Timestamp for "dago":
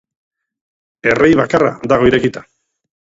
1.93-2.09